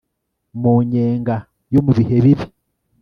[0.61, 1.35] Mu nyenga
[1.73, 2.45] yo mu bihe bibi